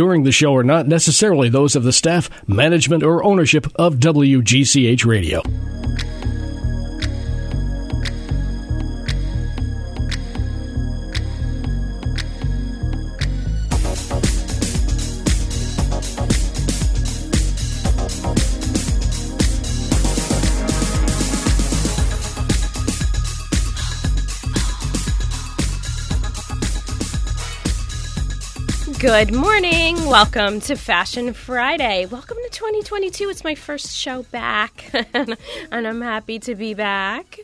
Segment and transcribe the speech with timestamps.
[0.00, 5.04] during the show are not necessarily those of the staff, management, or ownership of WGCH
[5.04, 5.42] Radio.
[29.12, 29.96] Good morning.
[30.06, 32.06] Welcome to Fashion Friday.
[32.06, 33.28] Welcome to 2022.
[33.28, 35.36] It's my first show back, and
[35.72, 37.40] I'm happy to be back.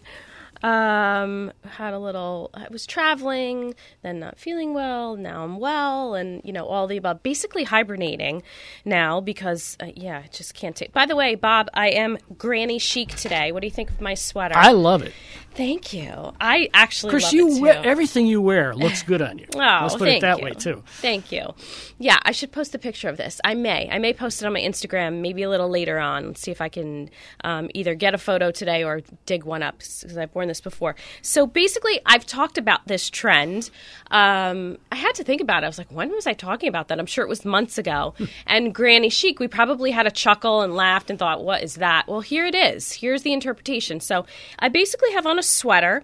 [0.62, 5.16] Um, had a little, I was traveling, then not feeling well.
[5.16, 7.24] Now I'm well, and you know, all the above.
[7.24, 8.44] Basically hibernating
[8.84, 10.92] now because, uh, yeah, I just can't take.
[10.92, 13.50] By the way, Bob, I am granny chic today.
[13.50, 14.54] What do you think of my sweater?
[14.56, 15.12] I love it.
[15.56, 16.32] Thank you.
[16.40, 17.62] I actually love you it too.
[17.62, 19.46] wear, everything you wear looks good on you.
[19.56, 20.44] Oh, Let's put it that you.
[20.44, 20.82] way too.
[21.00, 21.54] Thank you.
[21.98, 23.40] Yeah, I should post a picture of this.
[23.42, 23.88] I may.
[23.90, 26.26] I may post it on my Instagram maybe a little later on.
[26.28, 27.08] Let's see if I can
[27.42, 30.94] um, either get a photo today or dig one up because I've worn this before.
[31.22, 33.70] So basically, I've talked about this trend.
[34.10, 35.66] Um, I had to think about it.
[35.66, 36.98] I was like, when was I talking about that?
[36.98, 38.14] I'm sure it was months ago.
[38.46, 42.06] and Granny Chic, we probably had a chuckle and laughed and thought, what is that?
[42.08, 42.92] Well, here it is.
[42.92, 44.00] Here's the interpretation.
[44.00, 44.26] So
[44.58, 46.02] I basically have on a sweater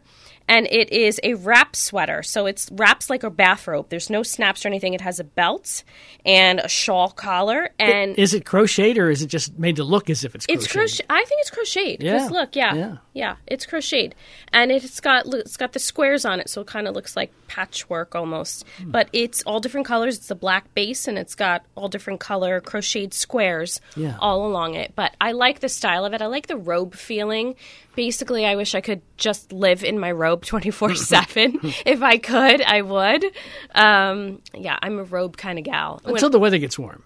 [0.48, 2.22] and it is a wrap sweater.
[2.22, 3.86] So it's wraps like a bathrobe.
[3.88, 4.94] There's no snaps or anything.
[4.94, 5.84] It has a belt
[6.24, 10.08] and a shawl collar, and Is it crocheted or is it just made to look
[10.10, 10.64] as if it's crocheted?
[10.64, 11.04] it's crochet.
[11.10, 12.02] I think it's crocheted.
[12.02, 12.28] Yeah.
[12.30, 12.96] look, yeah, Yeah.
[13.12, 14.14] yeah, it's crocheted,
[14.52, 17.32] and it's got it's got the squares on it, so it kind of looks like
[17.48, 18.64] patchwork almost.
[18.78, 18.90] Hmm.
[18.92, 20.16] But it's all different colors.
[20.16, 24.16] It's a black base, and it's got all different color crocheted squares Yeah.
[24.20, 24.92] all along it.
[24.94, 26.22] But I like the style of it.
[26.22, 27.56] I like the robe feeling.
[27.94, 31.60] Basically, I wish I could just live in my robe twenty four seven.
[31.86, 33.24] If I could, I would.
[33.74, 36.00] Um, yeah, I'm a robe kind of gal.
[36.02, 37.02] When- Until the weather gets warm.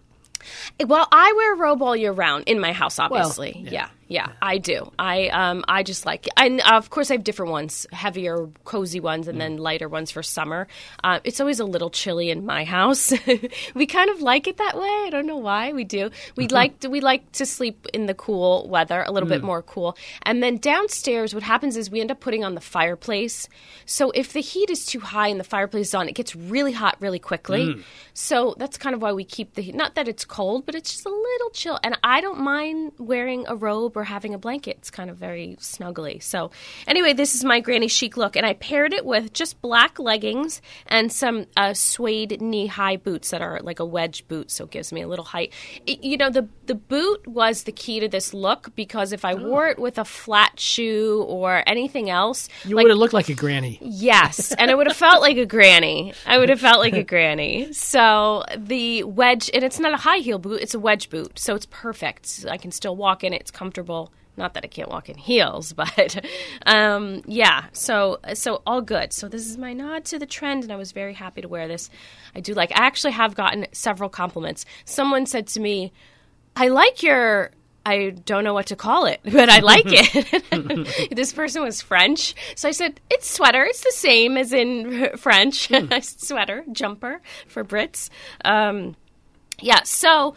[0.86, 2.98] well, I wear a robe all year round in my house.
[2.98, 3.70] Obviously, yeah.
[3.72, 3.88] yeah.
[4.08, 4.92] Yeah, I do.
[4.98, 6.28] I um, I just like.
[6.36, 10.12] And uh, of course, I have different ones, heavier, cozy ones, and then lighter ones
[10.12, 10.68] for summer.
[11.02, 13.12] Uh, it's always a little chilly in my house.
[13.74, 15.02] we kind of like it that way.
[15.06, 16.10] I don't know why we do.
[16.36, 19.62] We like to, we like to sleep in the cool weather, a little bit more
[19.62, 19.96] cool.
[20.22, 23.48] And then downstairs, what happens is we end up putting on the fireplace.
[23.86, 26.72] So if the heat is too high and the fireplace is on, it gets really
[26.72, 27.74] hot really quickly.
[28.14, 29.74] So that's kind of why we keep the heat.
[29.74, 31.78] Not that it's cold, but it's just a little chill.
[31.82, 34.76] And I don't mind wearing a robe or having a blanket.
[34.78, 36.22] It's kind of very snuggly.
[36.22, 36.50] So
[36.86, 40.60] anyway, this is my granny chic look, and I paired it with just black leggings
[40.86, 44.92] and some uh, suede knee-high boots that are like a wedge boot, so it gives
[44.92, 45.52] me a little height.
[45.86, 49.34] It- you know, the the boot was the key to this look because if I
[49.34, 53.28] wore it with a flat shoe or anything else, You like would have looked like
[53.28, 53.78] a granny.
[53.80, 56.12] Yes, and I would have felt like a granny.
[56.26, 57.72] I would have felt like a granny.
[57.72, 61.54] So the wedge, and it's not a high heel boot; it's a wedge boot, so
[61.54, 62.44] it's perfect.
[62.50, 63.85] I can still walk in it; it's comfortable.
[64.36, 66.24] Not that I can't walk in heels, but
[66.66, 67.66] um, yeah.
[67.72, 69.12] So so all good.
[69.12, 71.68] So this is my nod to the trend, and I was very happy to wear
[71.68, 71.90] this.
[72.34, 72.70] I do like.
[72.72, 74.64] I actually have gotten several compliments.
[74.84, 75.92] Someone said to me,
[76.54, 77.50] "I like your."
[77.88, 81.10] I don't know what to call it, but I like it.
[81.16, 82.34] this person was French.
[82.56, 83.62] So I said, it's sweater.
[83.62, 85.70] It's the same as in French.
[86.02, 88.10] sweater, jumper for Brits.
[88.44, 88.96] Um,
[89.60, 90.34] yeah, so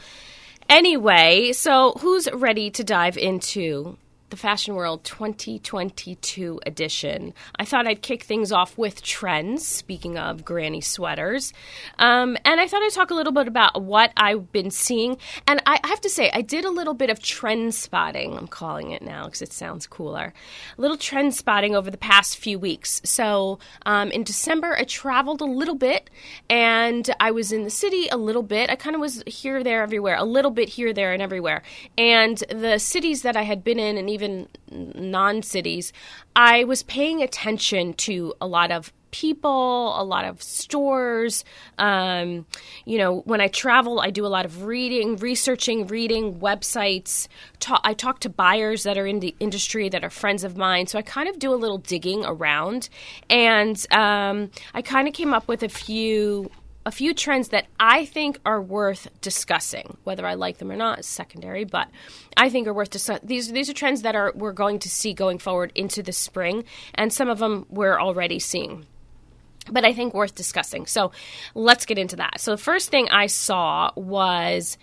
[0.69, 3.97] anyway, so who's ready to dive into
[4.30, 7.34] the Fashion World 2022 edition?
[7.58, 11.54] I thought I'd kick things off with trends, speaking of granny sweaters.
[11.98, 15.18] Um, and I thought I'd talk a little bit about what I've been seeing.
[15.48, 18.92] And I have to say, I did a little bit of trend spotting, I'm calling
[18.92, 20.34] it now because it sounds cooler.
[20.78, 23.02] A little trend spotting over the past few weeks.
[23.04, 26.10] So um, in December, I traveled a little bit
[26.50, 28.70] and I was in the city a little bit.
[28.70, 31.64] I kind of was here, there, everywhere, a little bit here, there, and everywhere.
[31.98, 34.19] And the cities that I had been in, and even
[34.72, 35.94] non cities,
[36.35, 41.44] I was paying attention to a lot of people, a lot of stores.
[41.78, 42.46] Um,
[42.85, 47.27] you know, when I travel, I do a lot of reading, researching, reading websites.
[47.60, 50.88] Ta- I talk to buyers that are in the industry that are friends of mine.
[50.88, 52.89] So I kind of do a little digging around,
[53.30, 56.50] and um, I kind of came up with a few.
[56.86, 59.98] A few trends that I think are worth discussing.
[60.06, 61.90] Whether I like them or not is secondary, but
[62.38, 63.28] I think are worth discussing.
[63.28, 66.64] These these are trends that are we're going to see going forward into the spring,
[66.96, 68.86] and some of them we're already seeing
[69.72, 70.86] but I think worth discussing.
[70.88, 71.12] So
[71.54, 72.40] let's get into that.
[72.40, 74.78] So the first thing I saw was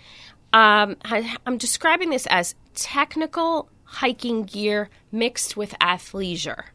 [0.53, 6.65] um, I, I'm describing this as technical hiking gear mixed with athleisure.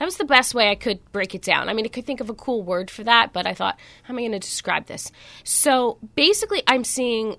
[0.00, 1.68] That was the best way I could break it down.
[1.68, 4.14] I mean, I could think of a cool word for that, but I thought, how
[4.14, 5.12] am I going to describe this?
[5.44, 7.36] So basically, I'm seeing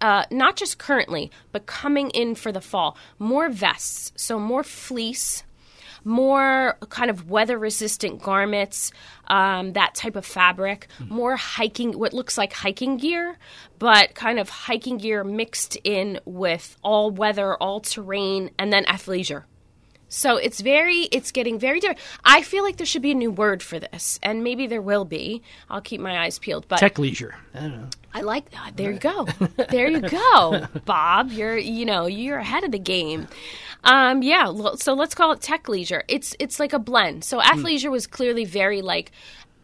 [0.00, 5.42] uh, not just currently, but coming in for the fall, more vests, so more fleece,
[6.04, 8.92] more kind of weather resistant garments,
[9.26, 13.38] um, that type of fabric, more hiking, what looks like hiking gear,
[13.80, 19.44] but kind of hiking gear mixed in with all weather, all terrain, and then athleisure.
[20.14, 22.00] So it's very, it's getting very different.
[22.24, 25.04] I feel like there should be a new word for this, and maybe there will
[25.04, 25.42] be.
[25.68, 26.68] I'll keep my eyes peeled.
[26.68, 27.34] But Tech leisure.
[27.52, 27.88] I don't know.
[28.14, 28.76] I like that.
[28.76, 29.26] There you go.
[29.70, 31.32] there you go, Bob.
[31.32, 33.26] You're you know you're ahead of the game.
[33.82, 34.52] Um, yeah.
[34.76, 36.04] So let's call it tech leisure.
[36.06, 37.24] It's it's like a blend.
[37.24, 39.10] So athleisure was clearly very like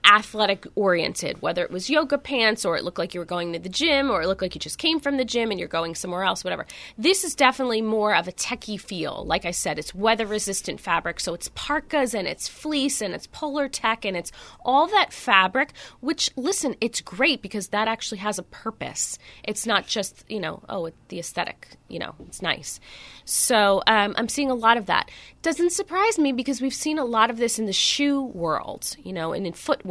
[0.04, 3.58] athletic oriented, whether it was yoga pants or it looked like you were going to
[3.58, 5.94] the gym or it looked like you just came from the gym and you're going
[5.94, 6.66] somewhere else, whatever.
[6.96, 9.24] This is definitely more of a techie feel.
[9.26, 11.20] Like I said, it's weather resistant fabric.
[11.20, 14.32] So it's parkas and it's fleece and it's Polartec and it's
[14.64, 19.18] all that fabric, which listen, it's great because that actually has a purpose.
[19.44, 22.80] It's not just, you know, oh, the aesthetic, you know, it's nice.
[23.26, 25.10] So um, I'm seeing a lot of that.
[25.42, 29.12] Doesn't surprise me because we've seen a lot of this in the shoe world, you
[29.12, 29.89] know, and in footwear.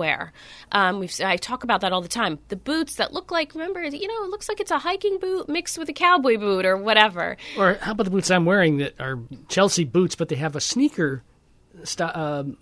[0.71, 2.39] Um, we've I talk about that all the time.
[2.49, 5.49] The boots that look like, remember, you know, it looks like it's a hiking boot
[5.49, 7.37] mixed with a cowboy boot or whatever.
[7.57, 10.61] Or how about the boots I'm wearing that are Chelsea boots, but they have a
[10.61, 11.23] sneaker.
[11.83, 12.57] St- um,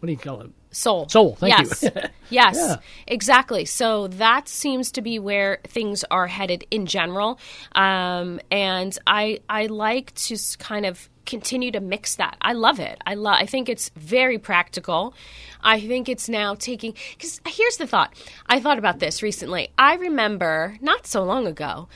[0.00, 0.50] what do you call it?
[0.70, 1.08] Soul.
[1.08, 1.82] Sole, thank yes.
[1.82, 1.90] you.
[2.30, 2.56] yes.
[2.56, 2.76] Yeah.
[3.06, 3.64] Exactly.
[3.64, 7.38] So that seems to be where things are headed in general.
[7.72, 12.36] Um, and I I like to kind of continue to mix that.
[12.40, 13.00] I love it.
[13.06, 15.14] I love I think it's very practical.
[15.62, 18.14] I think it's now taking cuz here's the thought.
[18.46, 19.68] I thought about this recently.
[19.78, 21.88] I remember not so long ago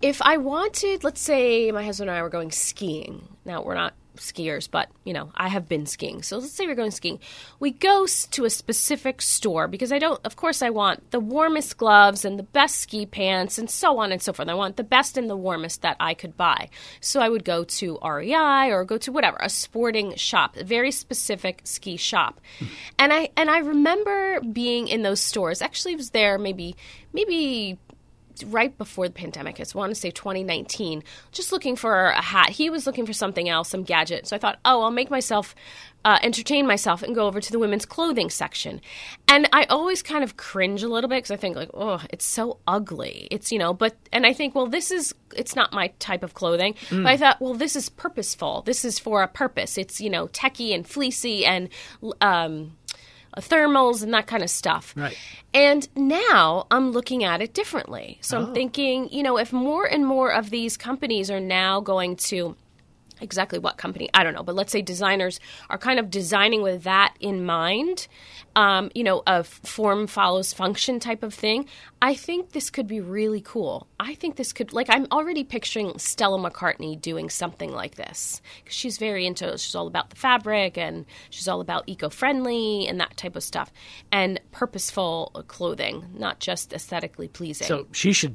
[0.00, 3.36] if I wanted, let's say my husband and I were going skiing.
[3.44, 6.22] Now we're not skiers, but you know, I have been skiing.
[6.22, 7.18] So let's say we're going skiing.
[7.60, 11.76] We go to a specific store because I don't, of course, I want the warmest
[11.76, 14.48] gloves and the best ski pants and so on and so forth.
[14.48, 16.68] I want the best and the warmest that I could buy.
[17.00, 20.90] So I would go to REI or go to whatever, a sporting shop, a very
[20.90, 22.40] specific ski shop.
[22.98, 25.62] And I and I remember being in those stores.
[25.62, 26.76] Actually, was there maybe
[27.12, 27.78] maybe
[28.44, 29.60] right before the pandemic.
[29.60, 31.02] I want to say 2019.
[31.32, 32.50] Just looking for a hat.
[32.50, 34.26] He was looking for something else, some gadget.
[34.26, 35.54] So I thought, oh, I'll make myself
[36.04, 38.80] uh, entertain myself and go over to the women's clothing section.
[39.26, 42.24] And I always kind of cringe a little bit because I think like, oh, it's
[42.24, 43.28] so ugly.
[43.30, 46.34] It's you know, but and I think, well, this is it's not my type of
[46.34, 46.76] clothing.
[47.02, 48.62] But I thought, well, this is purposeful.
[48.62, 49.76] This is for a purpose.
[49.76, 51.68] It's you know, techie and fleecy and
[52.20, 52.77] um,
[53.38, 54.94] Uh, thermals and that kind of stuff.
[54.96, 55.16] Right.
[55.54, 58.18] And now I'm looking at it differently.
[58.20, 58.54] So I'm oh.
[58.54, 62.56] thinking, you know, if more and more of these companies are now going to
[63.20, 66.82] exactly what company i don't know but let's say designers are kind of designing with
[66.82, 68.08] that in mind
[68.58, 71.66] um, you know a form follows function type of thing.
[72.02, 73.86] I think this could be really cool.
[74.00, 78.76] I think this could like i'm already picturing stella mccartney doing something like this because
[78.76, 83.16] she's very into she's all about the fabric and she's all about eco-friendly and that
[83.16, 83.72] type of stuff
[84.10, 87.66] and purposeful clothing not just aesthetically pleasing.
[87.66, 88.34] So she should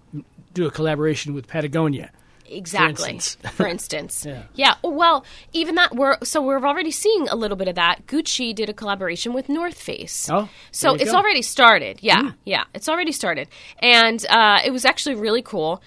[0.53, 2.11] do a collaboration with Patagonia.
[2.47, 3.11] Exactly.
[3.11, 3.51] instance.
[3.55, 4.25] For instance.
[4.53, 4.75] Yeah.
[4.83, 8.05] Well, even that we're so we're already seeing a little bit of that.
[8.07, 10.29] Gucci did a collaboration with North Face.
[10.31, 11.17] Oh, so it's go.
[11.17, 11.99] already started.
[12.01, 13.47] Yeah, yeah, it's already started,
[13.79, 15.81] and uh, it was actually really cool.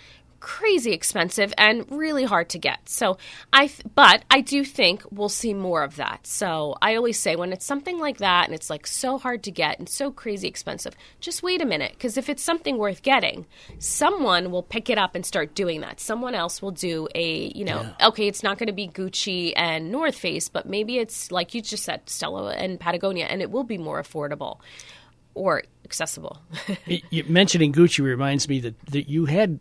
[0.47, 2.89] Crazy expensive and really hard to get.
[2.89, 3.19] So
[3.53, 6.25] I, th- but I do think we'll see more of that.
[6.25, 9.51] So I always say when it's something like that and it's like so hard to
[9.51, 13.45] get and so crazy expensive, just wait a minute because if it's something worth getting,
[13.81, 15.99] someone will pick it up and start doing that.
[15.99, 19.91] Someone else will do a, you know, okay, it's not going to be Gucci and
[19.91, 23.65] North Face, but maybe it's like you just said, Stella and Patagonia, and it will
[23.65, 24.61] be more affordable
[25.35, 26.41] or accessible.
[27.11, 29.59] You, mentioning Gucci reminds me that, that you had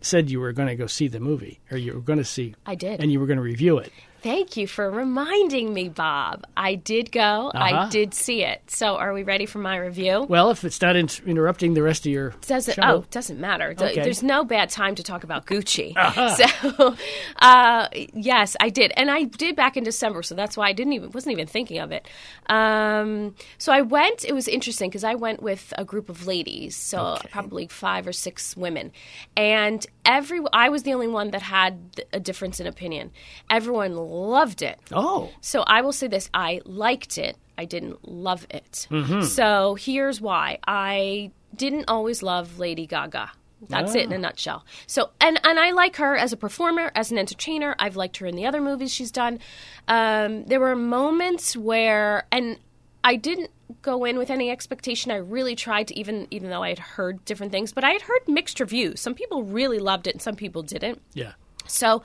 [0.00, 2.54] said you were going to go see the movie, or you were going to see.
[2.66, 3.00] I did.
[3.00, 3.92] and you were going to review it.
[4.22, 6.44] Thank you for reminding me, Bob.
[6.56, 7.50] I did go.
[7.54, 7.88] I Uh-huh.
[7.90, 8.62] did see it.
[8.70, 10.26] So, are we ready for my review?
[10.28, 13.74] Well, if it's not in- interrupting the rest of your doesn't show, oh doesn't matter
[13.78, 13.94] Okay.
[14.02, 15.92] there's no bad time to talk about gucci
[16.76, 16.96] so
[17.40, 20.92] uh, yes i did and i did back in december so that's why i didn't
[20.94, 22.06] even wasn't even thinking of it
[22.48, 26.76] um, so i went it was interesting because i went with a group of ladies
[26.76, 28.90] so probably five or six women
[29.36, 33.10] and every i was the only one that had a difference in opinion
[33.50, 38.46] everyone loved it oh, so I will say this I liked it, I didn't love
[38.50, 38.86] it.
[38.90, 39.22] Mm-hmm.
[39.22, 43.32] So here's why I didn't always love Lady Gaga.
[43.68, 44.64] That's it in a nutshell.
[44.86, 47.74] So, and and I like her as a performer, as an entertainer.
[47.78, 49.40] I've liked her in the other movies she's done.
[49.88, 52.58] Um, there were moments where, and
[53.02, 53.50] I didn't
[53.82, 55.10] go in with any expectation.
[55.10, 58.02] I really tried to, even even though I had heard different things, but I had
[58.02, 59.00] heard mixed reviews.
[59.00, 61.02] Some people really loved it, and some people didn't.
[61.14, 61.32] Yeah.
[61.66, 62.02] So,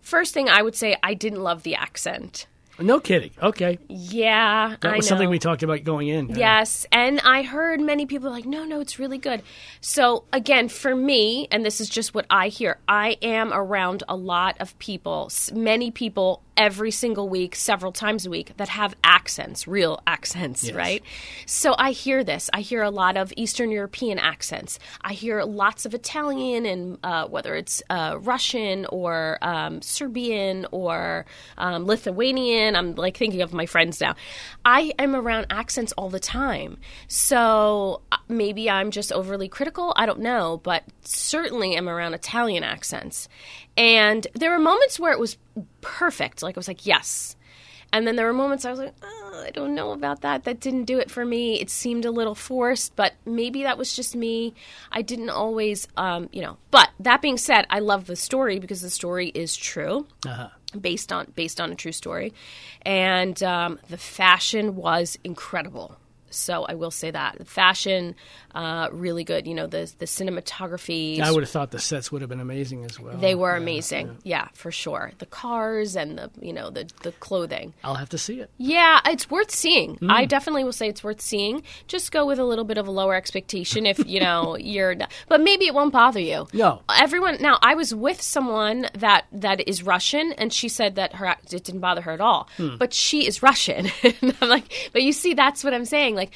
[0.00, 2.46] first thing I would say, I didn't love the accent.
[2.80, 3.32] No kidding.
[3.42, 3.78] Okay.
[3.88, 6.28] Yeah, That was something we talked about going in.
[6.36, 9.42] Yes, and I heard many people like, no, no, it's really good.
[9.80, 14.14] So again, for me, and this is just what I hear, I am around a
[14.14, 19.66] lot of people, many people every single week, several times a week, that have accents,
[19.66, 20.74] real accents, Yes.
[20.74, 21.02] right?
[21.46, 22.50] So I hear this.
[22.52, 24.78] I hear a lot of Eastern European accents.
[25.00, 31.24] I hear lots of Italian and uh, whether it's uh, Russian or um, Serbian or
[31.56, 32.76] um, Lithuanian.
[32.76, 34.16] I'm like thinking of my friends now.
[34.64, 36.78] I am around accents all the time.
[37.06, 39.92] So uh, maybe I'm just overly critical.
[39.96, 43.28] I don't know, but certainly am around Italian accents.
[43.76, 45.36] And there were moments where it was
[45.80, 46.42] perfect.
[46.42, 47.36] Like I was like, yes.
[47.90, 50.44] And then there were moments I was like, oh, I don't know about that.
[50.44, 51.58] That didn't do it for me.
[51.58, 54.52] It seemed a little forced, but maybe that was just me.
[54.92, 56.58] I didn't always, um, you know.
[56.70, 60.48] But that being said, I love the story because the story is true, Uh-huh.
[60.78, 62.34] based on based on a true story,
[62.82, 65.96] and um, the fashion was incredible.
[66.30, 68.14] So I will say that the fashion,
[68.54, 69.46] uh, really good.
[69.46, 71.20] You know, the the cinematography.
[71.20, 73.16] I would have thought the sets would have been amazing as well.
[73.16, 74.18] they were Yeah, amazing.
[74.24, 74.48] Yeah.
[74.54, 75.12] for sure.
[75.18, 77.74] The cars and the you know the the clothing.
[77.84, 78.50] I'll have to see it.
[78.58, 79.96] Yeah, it's worth seeing.
[79.96, 80.10] Hmm.
[80.10, 81.62] I definitely will say it's worth seeing.
[81.86, 84.94] Just go with a little bit of a lower expectation if you know you're.
[84.94, 86.46] Not, but maybe it won't bother you.
[86.52, 86.82] No.
[86.98, 87.38] Everyone.
[87.40, 91.64] Now, I was with someone that that is Russian, and she said that her it
[91.64, 92.48] didn't bother her at all.
[92.56, 92.76] Hmm.
[92.76, 96.14] But she is Russian, and I'm like, but you see, that's what I'm saying.
[96.18, 96.34] Like,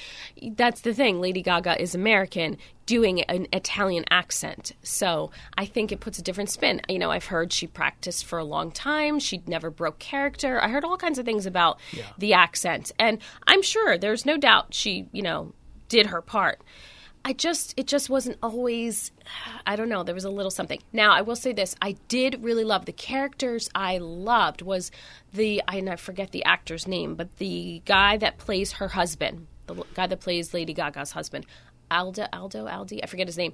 [0.57, 1.21] that's the thing.
[1.21, 2.57] Lady Gaga is American.
[2.87, 4.73] Doing an Italian accent.
[4.83, 6.81] So I think it puts a different spin.
[6.89, 9.19] You know, I've heard she practiced for a long time.
[9.19, 10.61] She never broke character.
[10.61, 11.79] I heard all kinds of things about
[12.19, 12.91] the accent.
[12.99, 15.53] And I'm sure there's no doubt she, you know,
[15.89, 16.61] did her part.
[17.25, 19.13] I just, it just wasn't always,
[19.65, 20.81] I don't know, there was a little something.
[20.93, 24.91] Now, I will say this I did really love the characters I loved was
[25.33, 30.07] the, I forget the actor's name, but the guy that plays her husband, the guy
[30.07, 31.47] that plays Lady Gaga's husband,
[31.91, 33.53] Aldo, Aldo, Aldi, I forget his name.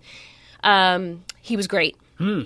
[0.62, 1.96] Um, he was great.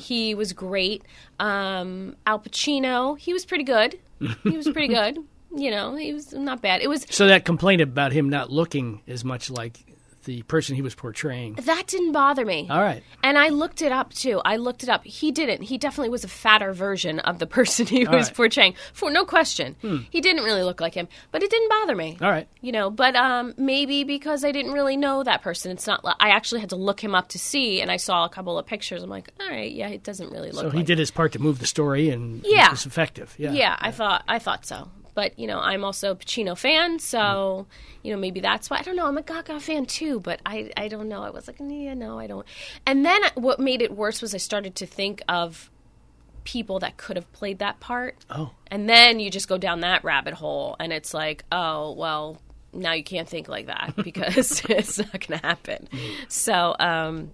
[0.01, 1.03] He was great.
[1.41, 3.99] Um, Al Pacino, he was pretty good.
[4.43, 5.19] He was pretty good.
[5.55, 6.81] You know, he was not bad.
[6.83, 9.79] It was So that complaint about him not looking as much like
[10.25, 11.55] the person he was portraying.
[11.55, 12.67] that didn't bother me.
[12.71, 13.03] All right.
[13.23, 14.41] And I looked it up too.
[14.45, 15.05] I looked it up.
[15.05, 15.63] He didn't.
[15.63, 18.37] He definitely was a fatter version of the person he was right.
[18.37, 18.75] portraying.
[18.93, 19.77] For no question,
[20.11, 22.17] he didn't really look like him, but it didn't bother me.
[22.21, 22.49] All right.
[22.61, 25.73] You know, but um, maybe because I didn't really know that person.
[25.73, 26.05] It's not.
[26.21, 28.67] I actually had to look him up to see, and I saw a couple of
[28.67, 29.03] pictures.
[29.03, 30.63] I'm like, all right, yeah, it doesn't really look.
[30.63, 32.67] So he like did his part to move the story and Yeah.
[32.67, 33.35] it was effective.
[33.39, 33.53] Yeah.
[33.53, 34.89] yeah, I thought I thought so.
[35.15, 37.67] But you know, I'm also a Pacino fan, so
[38.03, 38.79] you know maybe that's why.
[38.79, 39.07] I don't know.
[39.07, 41.23] I'm a Gaga fan too, but I I don't know.
[41.23, 42.47] I was like, yeah, no, I don't.
[42.87, 45.71] And then what made it worse was I started to think of
[46.45, 48.51] people that could have played that part, Oh.
[48.69, 52.41] and then you just go down that rabbit hole, and it's like, oh well,
[52.73, 55.89] now you can't think like that because it's not going to happen.
[56.29, 56.75] So.
[56.81, 57.33] um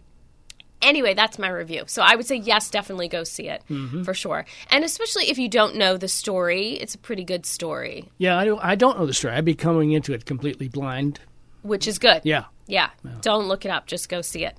[0.81, 1.83] Anyway, that's my review.
[1.87, 3.63] So I would say yes, definitely go see it
[4.05, 4.45] for sure.
[4.71, 8.45] And especially if you don't know the story, it's a pretty good story, Yeah, I
[8.45, 9.35] don't, I don't know the story.
[9.35, 11.21] I'd be coming into it completely blind.
[11.63, 12.21] which is good.
[12.25, 12.45] Yeah.
[12.67, 12.91] Yeah.
[13.23, 14.57] Don't look it up, just go see it.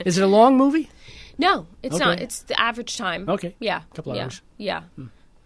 [0.06, 0.88] Is it a long movie?
[1.36, 2.04] no, it's Okay.
[2.04, 2.20] not.
[2.20, 3.28] It's the average time.
[3.28, 3.54] Okay.
[3.60, 3.82] Yeah.
[3.94, 4.22] Couple yeah.
[4.24, 4.40] hours.
[4.56, 4.82] Yeah.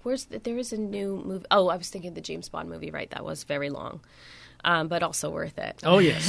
[0.04, 1.46] Where's the, there is a new movie?
[1.50, 3.08] Oh, I was thinking the James Bond movie, right?
[3.10, 4.00] That was very long.
[4.64, 5.80] Um, but also worth it.
[5.84, 6.28] Oh, yes.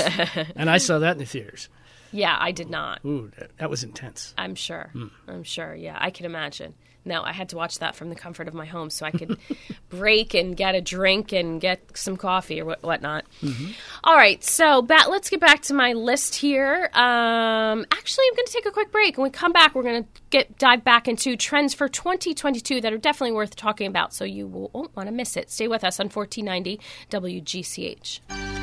[0.56, 1.70] and I saw that in the theaters.
[2.14, 3.04] Yeah, I did not.
[3.06, 4.34] Ooh, that, that was intense.
[4.38, 4.90] I'm sure.
[4.94, 5.08] Hmm.
[5.28, 5.74] I'm sure.
[5.76, 6.76] Yeah, I can imagine.
[7.06, 9.38] No, I had to watch that from the comfort of my home so I could
[9.90, 13.26] break and get a drink and get some coffee or what, whatnot.
[13.42, 13.72] Mm-hmm.
[14.04, 16.90] All right, so bat, let's get back to my list here.
[16.94, 19.18] Um, actually, I'm going to take a quick break.
[19.18, 22.94] When we come back, we're going to get dive back into trends for 2022 that
[22.94, 24.14] are definitely worth talking about.
[24.14, 25.52] So you won't want to miss it.
[25.52, 26.80] Stay with us on 1490
[27.10, 28.63] WGCH.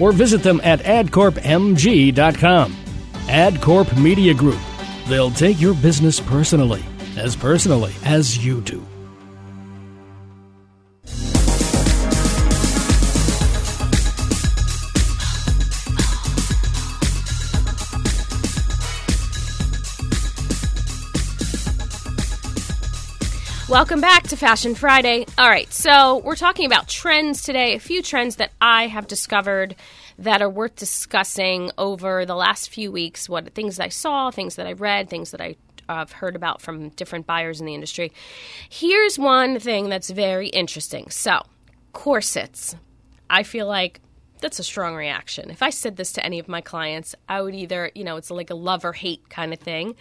[0.00, 2.72] or visit them at adcorpmg.com.
[3.26, 4.60] AdCorp Media Group.
[5.06, 6.82] They'll take your business personally,
[7.16, 8.84] as personally as you do.
[23.68, 25.26] Welcome back to Fashion Friday.
[25.36, 29.76] All right, so we're talking about trends today, a few trends that I have discovered
[30.18, 33.28] that are worth discussing over the last few weeks.
[33.28, 35.56] What things that I saw, things that I read, things that I
[35.86, 38.10] have heard about from different buyers in the industry.
[38.70, 41.10] Here's one thing that's very interesting.
[41.10, 41.42] So,
[41.92, 42.74] corsets.
[43.28, 44.00] I feel like
[44.40, 45.50] that's a strong reaction.
[45.50, 48.30] If I said this to any of my clients, I would either, you know, it's
[48.30, 49.94] like a love or hate kind of thing.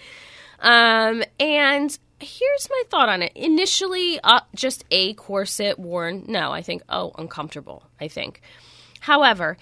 [0.62, 3.32] Um, and here's my thought on it.
[3.36, 6.26] Initially, uh, just a corset worn.
[6.28, 8.42] No, I think, oh, uncomfortable, I think.
[9.00, 9.58] However,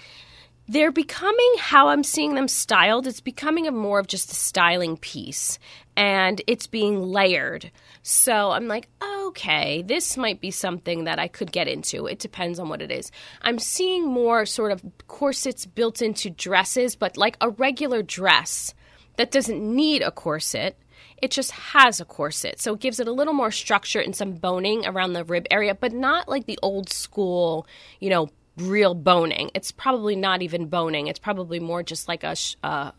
[0.67, 3.05] they're becoming how I'm seeing them styled.
[3.05, 5.59] It's becoming a more of just a styling piece
[5.95, 7.71] and it's being layered.
[8.01, 12.07] So I'm like, okay, this might be something that I could get into.
[12.07, 13.11] It depends on what it is.
[13.41, 18.73] I'm seeing more sort of corsets built into dresses, but like a regular dress
[19.17, 20.77] that doesn't need a corset
[21.21, 22.59] it just has a corset.
[22.59, 25.75] So it gives it a little more structure and some boning around the rib area,
[25.75, 27.67] but not like the old school,
[27.99, 29.51] you know, real boning.
[29.53, 31.07] It's probably not even boning.
[31.07, 32.91] It's probably more just like a, uh,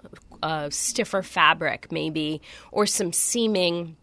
[0.42, 2.42] a stiffer fabric, maybe,
[2.73, 3.96] or some seaming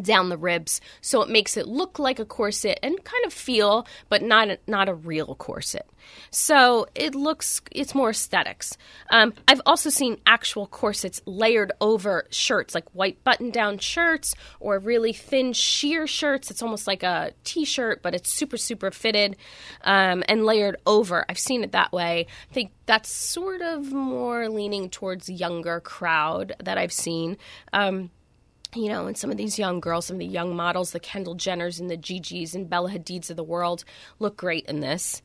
[0.00, 3.86] down the ribs so it makes it look like a corset and kind of feel
[4.08, 5.86] but not a, not a real corset.
[6.30, 8.76] So it looks it's more aesthetics.
[9.10, 14.78] Um, i've also seen actual corsets layered over shirts like white button down shirts or
[14.78, 16.50] really thin sheer shirts.
[16.50, 19.36] It's almost like a t-shirt but it's super super fitted
[19.82, 21.24] um, and layered over.
[21.28, 22.26] I've seen it that way.
[22.50, 27.36] I think that's sort of more leaning towards younger crowd that i've seen.
[27.72, 28.10] Um,
[28.74, 31.36] you know, and some of these young girls, some of the young models, the Kendall
[31.36, 33.84] Jenners and the Gigi's and Bella Hadids of the world
[34.18, 35.22] look great in this.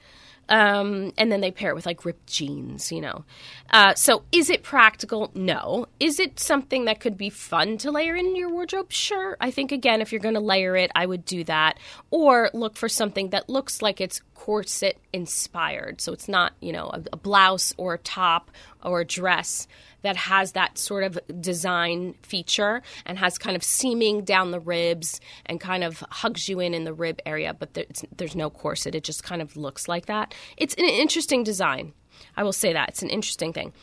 [0.49, 3.25] Um, and then they pair it with like ripped jeans, you know.
[3.69, 5.29] Uh, so is it practical?
[5.33, 5.87] No.
[5.99, 8.91] Is it something that could be fun to layer in your wardrobe?
[8.91, 9.35] Sure.
[9.41, 11.77] I think, again, if you're going to layer it, I would do that.
[12.11, 15.99] Or look for something that looks like it's corset inspired.
[15.99, 18.49] So it's not, you know, a, a blouse or a top
[18.83, 19.67] or a dress
[20.07, 25.19] that has that sort of design feature and has kind of seaming down the ribs
[25.45, 28.95] and kind of hugs you in in the rib area, but there's, there's no corset.
[28.95, 30.33] It just kind of looks like that.
[30.55, 31.91] It's an interesting design.
[32.37, 32.87] I will say that.
[32.87, 33.73] It's an interesting thing.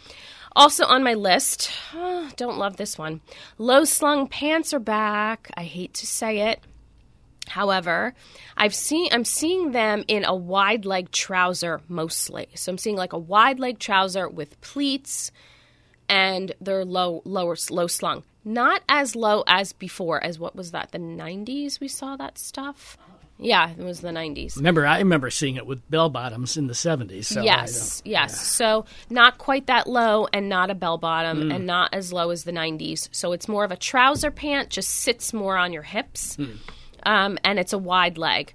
[0.56, 3.20] Also on my list, oh, don't love this one.
[3.58, 5.50] Low slung pants are back.
[5.58, 6.60] I hate to say it.
[7.48, 8.14] However,
[8.56, 12.46] I've seen I'm seeing them in a wide leg trouser mostly.
[12.54, 15.30] So I'm seeing like a wide leg trouser with pleats
[16.08, 18.24] and they're low lower low slung.
[18.44, 20.92] Not as low as before as what was that?
[20.92, 22.96] The 90s we saw that stuff.
[23.36, 24.56] Yeah, it was the 90s.
[24.56, 27.24] Remember, I remember seeing it with bell bottoms in the 70s.
[27.24, 28.04] So yes, yes.
[28.04, 28.26] Yeah.
[28.26, 31.54] So not quite that low and not a bell bottom mm.
[31.54, 33.08] and not as low as the 90s.
[33.10, 36.36] So it's more of a trouser pant, just sits more on your hips.
[36.36, 36.58] Mm
[37.06, 38.52] um, and it's a wide leg.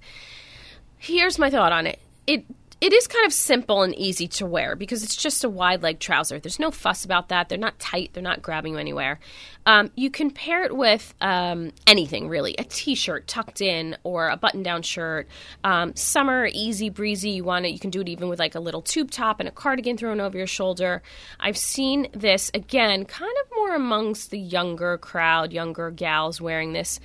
[0.98, 1.98] Here's my thought on it.
[2.26, 2.44] It
[2.80, 5.98] it is kind of simple and easy to wear because it's just a wide leg
[5.98, 6.38] trouser.
[6.38, 7.50] There's no fuss about that.
[7.50, 8.10] They're not tight.
[8.14, 9.20] They're not grabbing you anywhere.
[9.66, 14.30] Um, you can pair it with um, anything really a t shirt tucked in or
[14.30, 15.28] a button down shirt.
[15.62, 17.30] Um, summer, easy breezy.
[17.30, 17.70] You want it.
[17.70, 20.18] You can do it even with like a little tube top and a cardigan thrown
[20.18, 21.02] over your shoulder.
[21.38, 26.98] I've seen this again, kind of more amongst the younger crowd, younger gals wearing this.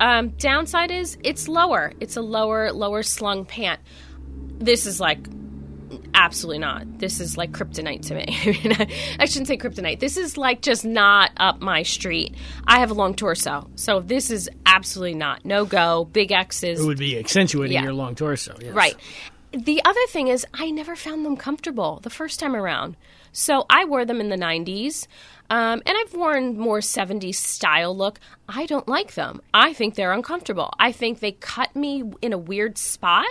[0.00, 1.92] Um, downside is it's lower.
[2.00, 3.78] It's a lower, lower slung pant.
[4.58, 5.26] This is like
[6.14, 6.98] absolutely not.
[6.98, 8.24] This is like kryptonite to me.
[9.18, 10.00] I shouldn't say kryptonite.
[10.00, 12.34] This is like just not up my street.
[12.66, 16.04] I have a long torso, so this is absolutely not no go.
[16.06, 16.80] Big X's.
[16.80, 17.82] It would be accentuating yeah.
[17.82, 18.56] your long torso.
[18.60, 18.74] Yes.
[18.74, 18.96] Right.
[19.52, 22.96] The other thing is, I never found them comfortable the first time around.
[23.30, 25.06] So I wore them in the 90s.
[25.50, 28.18] Um, and I've worn more 70s style look.
[28.48, 29.42] I don't like them.
[29.52, 30.72] I think they're uncomfortable.
[30.78, 33.26] I think they cut me in a weird spot.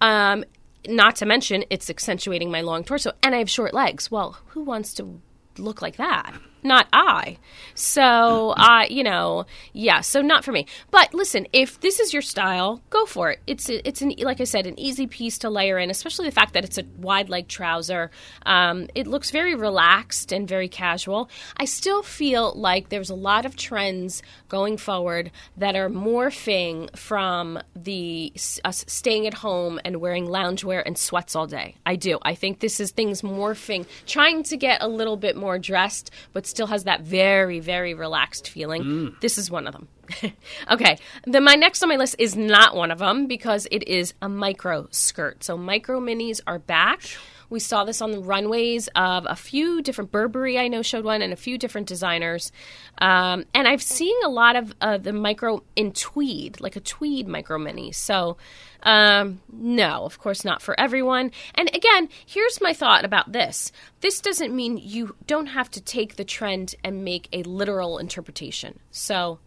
[0.00, 0.44] Um,
[0.88, 4.10] not to mention, it's accentuating my long torso, and I have short legs.
[4.10, 5.20] Well, who wants to
[5.58, 6.34] look like that?
[6.62, 7.38] Not I.
[7.74, 10.66] So, uh, you know, yeah, so not for me.
[10.90, 13.40] But listen, if this is your style, go for it.
[13.46, 16.52] It's it's an like I said, an easy piece to layer in, especially the fact
[16.54, 18.10] that it's a wide leg trouser.
[18.44, 21.30] Um, it looks very relaxed and very casual.
[21.56, 27.58] I still feel like there's a lot of trends going forward that are morphing from
[27.74, 28.32] the
[28.64, 31.76] us staying at home and wearing loungewear and sweats all day.
[31.86, 32.18] I do.
[32.22, 36.46] I think this is things morphing, trying to get a little bit more dressed, but
[36.50, 38.82] still has that very, very relaxed feeling.
[38.82, 39.20] Mm.
[39.20, 39.88] This is one of them.
[40.70, 44.14] okay, then my next on my list is not one of them because it is
[44.22, 45.44] a micro skirt.
[45.44, 47.02] So micro minis are back.
[47.50, 51.20] We saw this on the runways of a few different Burberry, I know, showed one,
[51.20, 52.52] and a few different designers.
[52.98, 57.26] Um, and I've seen a lot of uh, the micro in tweed, like a tweed
[57.26, 57.90] micro mini.
[57.90, 58.36] So,
[58.84, 61.32] um, no, of course not for everyone.
[61.56, 66.16] And again, here's my thought about this this doesn't mean you don't have to take
[66.16, 68.78] the trend and make a literal interpretation.
[68.92, 69.40] So,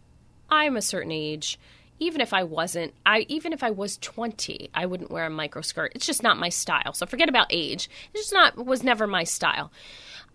[0.54, 1.58] I'm a certain age
[2.00, 5.62] even if I wasn't, I even if I was 20, I wouldn't wear a micro
[5.62, 5.92] skirt.
[5.94, 6.92] It's just not my style.
[6.92, 7.88] So forget about age.
[8.12, 9.70] It's just not was never my style.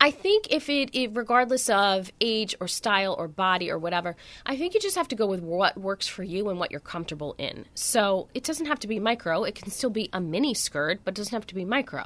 [0.01, 4.55] I think if it, it regardless of age or style or body or whatever, I
[4.55, 7.35] think you just have to go with what works for you and what you're comfortable
[7.37, 7.65] in.
[7.73, 9.43] So it doesn't have to be micro.
[9.43, 12.05] It can still be a mini skirt, but it doesn't have to be micro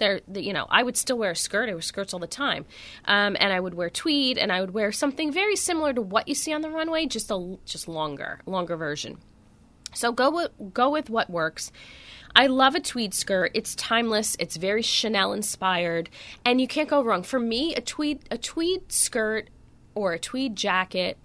[0.00, 2.64] there you know i would still wear a skirt i wear skirts all the time
[3.04, 6.26] um, and i would wear tweed and i would wear something very similar to what
[6.26, 9.18] you see on the runway just a just longer longer version
[9.94, 11.70] so go with go with what works
[12.34, 13.50] I love a tweed skirt.
[13.54, 14.36] It's timeless.
[14.38, 16.10] It's very Chanel inspired,
[16.44, 17.24] and you can't go wrong.
[17.24, 19.50] For me, a tweed a tweed skirt
[19.94, 21.18] or a tweed jacket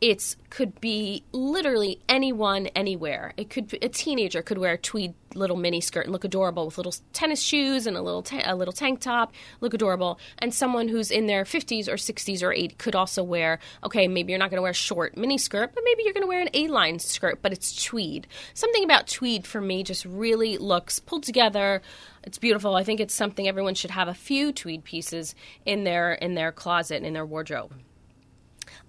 [0.00, 3.32] it's could be literally anyone anywhere.
[3.36, 6.78] It could a teenager could wear a tweed little mini skirt and look adorable with
[6.78, 10.18] little tennis shoes and a little ta- a little tank top, look adorable.
[10.38, 14.32] And someone who's in their 50s or 60s or 80 could also wear okay, maybe
[14.32, 16.40] you're not going to wear a short mini skirt, but maybe you're going to wear
[16.40, 18.26] an A-line skirt, but it's tweed.
[18.54, 21.82] Something about tweed for me just really looks pulled together.
[22.22, 22.76] It's beautiful.
[22.76, 25.34] I think it's something everyone should have a few tweed pieces
[25.66, 27.74] in their in their closet in their wardrobe.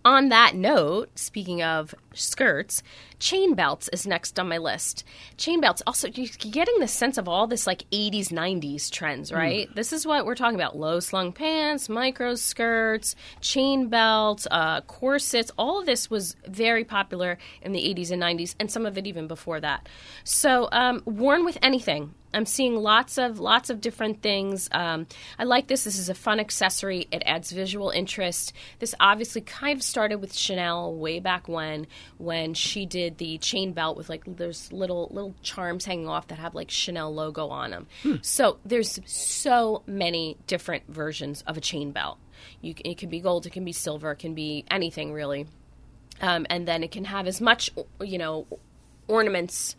[0.05, 2.81] On that note, speaking of skirts,
[3.19, 5.03] chain belts is next on my list.
[5.38, 9.69] Chain belts, also, you're getting the sense of all this like 80s, 90s trends, right?
[9.69, 9.75] Mm.
[9.75, 15.51] This is what we're talking about low slung pants, micro skirts, chain belts, uh, corsets.
[15.58, 19.05] All of this was very popular in the 80s and 90s, and some of it
[19.05, 19.88] even before that.
[20.23, 22.13] So, um, worn with anything.
[22.34, 24.69] I'm seeing lots of lots of different things.
[24.71, 25.84] Um, I like this.
[25.84, 27.08] This is a fun accessory.
[27.12, 28.53] It adds visual interest.
[28.79, 33.74] This obviously kind of started with Chanel way back when, when she did the chain
[33.74, 37.72] belt with like there's little little charms hanging off that have like Chanel logo on
[37.72, 37.88] them.
[38.04, 38.15] Hmm.
[38.22, 42.17] So there's so many different versions of a chain belt.
[42.62, 45.45] You, it can be gold, it can be silver, it can be anything really,
[46.22, 47.69] um, and then it can have as much
[48.02, 48.48] you know
[49.08, 49.76] ornaments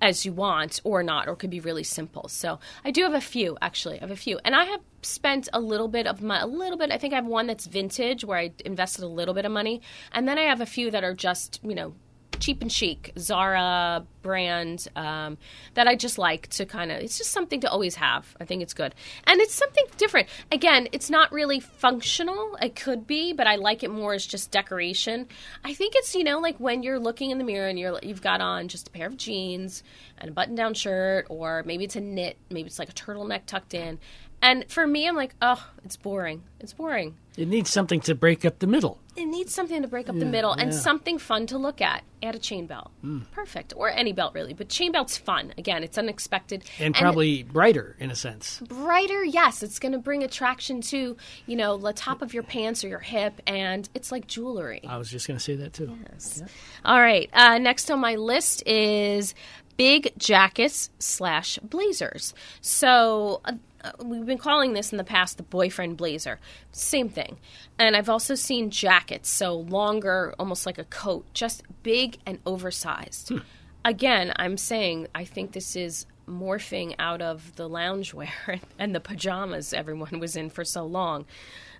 [0.00, 3.20] as you want or not or could be really simple so i do have a
[3.20, 6.40] few actually i have a few and i have spent a little bit of my
[6.40, 9.34] a little bit i think i have one that's vintage where i invested a little
[9.34, 9.80] bit of money
[10.12, 11.94] and then i have a few that are just you know
[12.40, 15.38] cheap and chic Zara brand um,
[15.74, 16.98] that I just like to kind of.
[16.98, 18.36] It's just something to always have.
[18.40, 20.28] I think it's good, and it's something different.
[20.50, 22.56] Again, it's not really functional.
[22.60, 25.26] It could be, but I like it more as just decoration.
[25.64, 28.22] I think it's you know like when you're looking in the mirror and you're you've
[28.22, 29.82] got on just a pair of jeans
[30.18, 33.72] and a button-down shirt, or maybe it's a knit, maybe it's like a turtleneck tucked
[33.74, 33.98] in,
[34.42, 36.42] and for me, I'm like, oh, it's boring.
[36.60, 37.16] It's boring.
[37.36, 38.98] It needs something to break up the middle.
[39.16, 42.04] It needs something to break up yeah, the middle and something fun to look at.
[42.22, 42.90] Add a chain belt.
[43.04, 43.30] Mm.
[43.30, 43.72] Perfect.
[43.76, 44.52] Or any belt, really.
[44.52, 45.54] But chain belt's fun.
[45.56, 46.64] Again, it's unexpected.
[46.78, 48.60] And, and probably brighter, in a sense.
[48.60, 49.62] Brighter, yes.
[49.62, 52.98] It's going to bring attraction to, you know, the top of your pants or your
[52.98, 53.40] hip.
[53.46, 54.82] And it's like jewelry.
[54.86, 55.96] I was just going to say that, too.
[56.12, 56.42] Yes.
[56.42, 56.48] Yeah.
[56.84, 57.30] All right.
[57.32, 59.34] Uh, next on my list is
[59.76, 62.34] big jackets slash blazers.
[62.60, 66.38] So uh, uh, we've been calling this in the past the boyfriend blazer.
[66.72, 67.38] Same thing.
[67.78, 73.30] And I've also seen jackets, so longer, almost like a coat, just big and oversized.
[73.30, 73.38] Hmm.
[73.84, 79.72] Again, I'm saying I think this is morphing out of the loungewear and the pajamas
[79.72, 81.26] everyone was in for so long.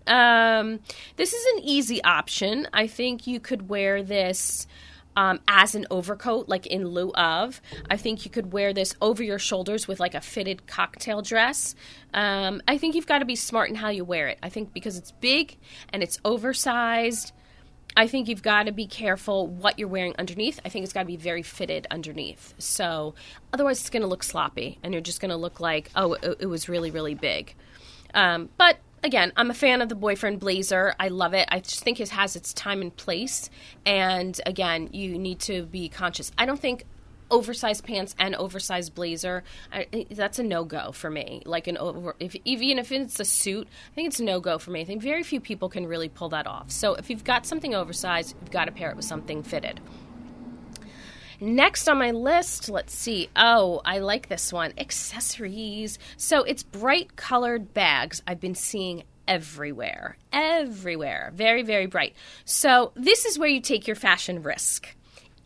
[0.07, 0.81] Um,
[1.17, 2.67] this is an easy option.
[2.73, 4.67] I think you could wear this
[5.17, 7.61] um, as an overcoat, like in lieu of.
[7.89, 11.75] I think you could wear this over your shoulders with like a fitted cocktail dress.
[12.15, 14.39] Um, I think you've got to be smart in how you wear it.
[14.43, 15.57] I think because it's big
[15.93, 17.33] and it's oversized.
[17.97, 20.61] I think you've got to be careful what you're wearing underneath.
[20.65, 22.55] I think it's got to be very fitted underneath.
[22.59, 23.15] So
[23.53, 26.37] otherwise, it's going to look sloppy, and you're just going to look like, oh, it,
[26.41, 27.55] it was really, really big.
[28.15, 30.95] Um, but again, I'm a fan of the boyfriend blazer.
[30.99, 31.49] I love it.
[31.51, 33.51] I just think it has its time and place.
[33.87, 36.33] And again, you need to be conscious.
[36.39, 36.85] I don't think
[37.31, 42.35] oversized pants and oversized blazer I, that's a no-go for me like an over if
[42.45, 45.41] even if it's a suit i think it's no-go for me i think very few
[45.41, 48.73] people can really pull that off so if you've got something oversized you've got to
[48.73, 49.81] pair it with something fitted
[51.41, 53.31] Next on my list, let's see.
[53.35, 55.99] Oh, I like this one accessories.
[56.19, 60.19] So it's bright colored bags I've been seeing everywhere.
[60.33, 61.33] Everywhere.
[61.35, 62.15] Very, very bright.
[62.45, 64.95] So this is where you take your fashion risk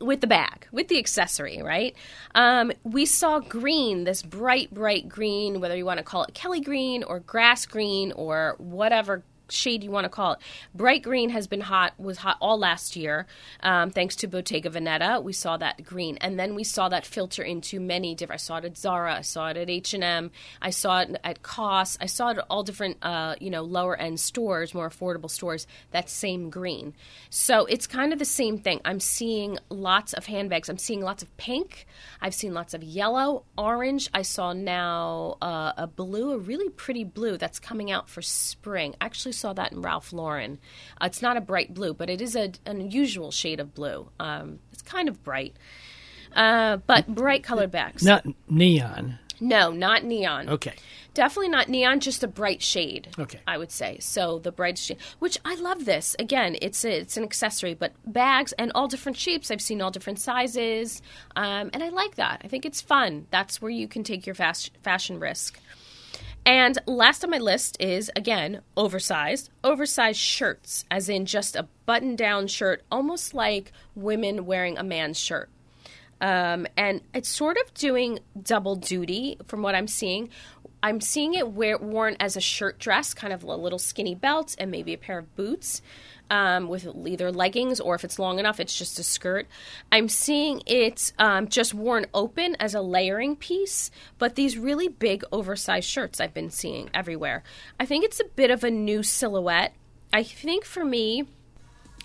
[0.01, 1.95] with the bag, with the accessory, right?
[2.35, 6.61] Um, we saw green, this bright, bright green, whether you want to call it Kelly
[6.61, 9.23] green or grass green or whatever
[9.55, 10.39] shade you want to call it.
[10.75, 13.27] Bright green has been hot, was hot all last year,
[13.61, 15.23] um, thanks to Bottega Veneta.
[15.23, 18.41] We saw that green, and then we saw that filter into many different.
[18.41, 21.17] I saw it at Zara, I saw it at H and M, I saw it
[21.23, 24.89] at COS, I saw it at all different, uh, you know, lower end stores, more
[24.89, 25.67] affordable stores.
[25.93, 26.95] That same green,
[27.31, 28.81] so it's kind of the same thing.
[28.85, 30.69] I'm seeing lots of handbags.
[30.69, 31.87] I'm seeing lots of pink.
[32.21, 34.09] I've seen lots of yellow, orange.
[34.13, 38.95] I saw now uh, a blue, a really pretty blue that's coming out for spring.
[39.01, 40.59] Actually saw that in Ralph Lauren.
[40.99, 44.09] Uh, it's not a bright blue, but it is a, an unusual shade of blue.
[44.19, 45.55] Um, it's kind of bright,
[46.35, 48.03] uh, but bright colored bags.
[48.03, 49.19] Not neon.
[49.41, 50.49] No, not neon.
[50.49, 50.73] Okay.
[51.13, 53.09] Definitely not neon, just a bright shade.
[53.19, 53.41] Okay.
[53.47, 53.99] I would say.
[54.01, 56.17] So the bright shade, which I love this.
[56.19, 59.51] Again, it's a, it's an accessory, but bags and all different shapes.
[59.51, 61.03] I've seen all different sizes,
[61.37, 62.41] um, and I like that.
[62.43, 63.27] I think it's fun.
[63.31, 65.61] That's where you can take your fast, fashion risk.
[66.47, 72.17] And last on my list is again oversized, oversized shirts, as in just a button
[72.17, 75.49] down shirt, almost like women wearing a man's shirt.
[76.21, 80.31] Um, and it's sort of doing double duty from what I'm seeing.
[80.85, 84.55] I'm seeing it wear, worn as a shirt dress, kind of a little skinny belt
[84.59, 85.81] and maybe a pair of boots
[86.29, 89.47] um, with either leggings or if it's long enough, it's just a skirt.
[89.91, 95.25] I'm seeing it um, just worn open as a layering piece, but these really big
[95.33, 97.45] oversized shirts I've been seeing everywhere.
[97.81, 99.73] I think it's a bit of a new silhouette.
[100.13, 101.25] I think for me,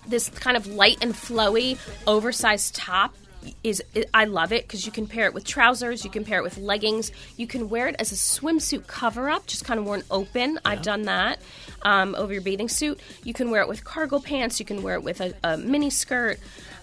[0.08, 3.14] this kind of light and flowy oversized top
[3.62, 6.42] is I love it because you can pair it with trousers, you can pair it
[6.42, 10.02] with leggings, you can wear it as a swimsuit cover up, just kind of worn
[10.10, 10.52] open.
[10.52, 10.60] Yeah.
[10.64, 11.40] I've done that
[11.82, 13.00] um, over your bathing suit.
[13.24, 15.90] You can wear it with cargo pants, you can wear it with a, a mini
[15.90, 16.38] skirt.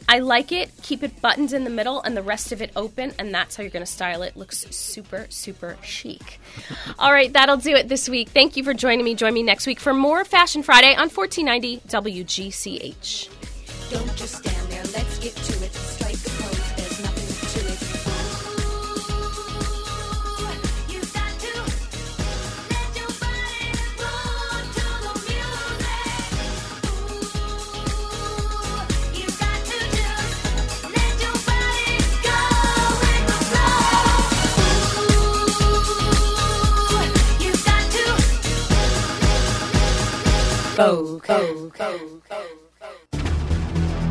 [0.09, 0.71] I like it.
[0.83, 3.63] Keep it buttoned in the middle and the rest of it open, and that's how
[3.63, 4.37] you're going to style it.
[4.37, 6.39] Looks super, super chic.
[6.99, 8.29] All right, that'll do it this week.
[8.29, 9.15] Thank you for joining me.
[9.15, 13.27] Join me next week for more Fashion Friday on 1490 WGCH.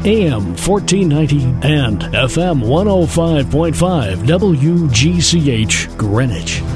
[0.04, 6.75] AM 1490 and FM 105.5 WGCH Greenwich.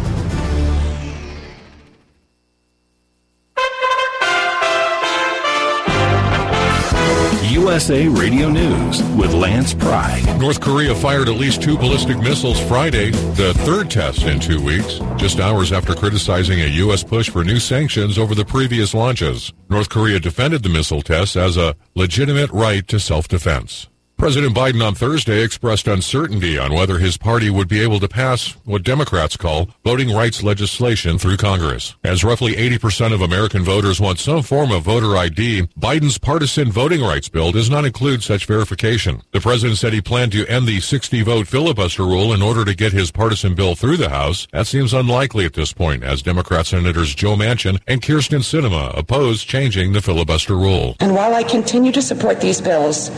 [7.81, 10.39] USA Radio News with Lance Pride.
[10.39, 15.01] North Korea fired at least two ballistic missiles Friday, the third test in two weeks,
[15.17, 17.03] just hours after criticizing a U.S.
[17.03, 19.55] push for new sanctions over the previous launches.
[19.71, 23.89] North Korea defended the missile tests as a legitimate right to self-defense.
[24.21, 28.51] President Biden on Thursday expressed uncertainty on whether his party would be able to pass
[28.67, 31.95] what Democrats call voting rights legislation through Congress.
[32.05, 37.01] As roughly 80% of American voters want some form of voter ID, Biden's partisan voting
[37.01, 39.23] rights bill does not include such verification.
[39.33, 42.75] The president said he planned to end the 60 vote filibuster rule in order to
[42.75, 44.47] get his partisan bill through the House.
[44.53, 49.45] That seems unlikely at this point, as Democrat Senators Joe Manchin and Kyrsten Sinema oppose
[49.45, 50.95] changing the filibuster rule.
[51.01, 53.09] And while I continue to support these bills,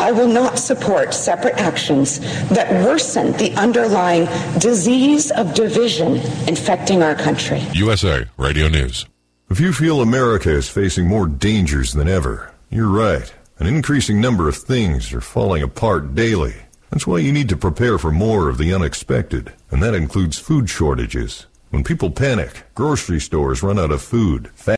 [0.00, 4.26] I will not not support separate actions that worsen the underlying
[4.60, 7.60] disease of division infecting our country.
[7.72, 9.06] USA Radio News.
[9.50, 13.32] If you feel America is facing more dangers than ever, you're right.
[13.58, 16.54] An increasing number of things are falling apart daily.
[16.90, 20.70] That's why you need to prepare for more of the unexpected, and that includes food
[20.70, 21.46] shortages.
[21.70, 24.50] When people panic, grocery stores run out of food.